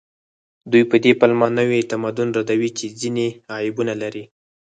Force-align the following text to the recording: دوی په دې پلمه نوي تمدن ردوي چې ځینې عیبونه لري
دوی 0.71 0.83
په 0.91 0.95
دې 1.03 1.11
پلمه 1.19 1.47
نوي 1.59 1.81
تمدن 1.91 2.27
ردوي 2.37 2.69
چې 2.77 2.85
ځینې 3.01 3.27
عیبونه 3.55 3.93
لري 4.01 4.23